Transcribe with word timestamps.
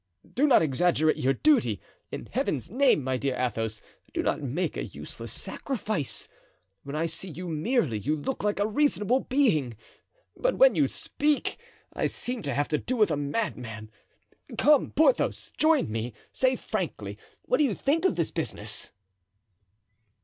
Do 0.33 0.47
not 0.47 0.63
exaggerate 0.63 1.17
your 1.17 1.33
duty. 1.35 1.79
In 2.11 2.25
Heaven's 2.31 2.71
name, 2.71 3.03
my 3.03 3.17
dear 3.17 3.35
Athos, 3.35 3.83
do 4.15 4.23
not 4.23 4.41
make 4.41 4.75
a 4.75 4.83
useless 4.85 5.31
sacrifice. 5.31 6.27
When 6.81 6.95
I 6.95 7.05
see 7.05 7.27
you 7.29 7.47
merely, 7.47 7.99
you 7.99 8.15
look 8.15 8.43
like 8.43 8.59
a 8.59 8.65
reasonable 8.65 9.19
being; 9.19 9.77
when 10.33 10.73
you 10.73 10.87
speak, 10.87 11.59
I 11.93 12.07
seem 12.07 12.41
to 12.41 12.53
have 12.55 12.67
to 12.69 12.79
do 12.79 12.95
with 12.95 13.11
a 13.11 13.15
madman. 13.15 13.91
Come, 14.57 14.89
Porthos, 14.89 15.53
join 15.55 15.91
me; 15.91 16.15
say 16.31 16.55
frankly, 16.55 17.19
what 17.43 17.57
do 17.59 17.63
you 17.63 17.75
think 17.75 18.03
of 18.03 18.15
this 18.15 18.31
business?" 18.31 18.89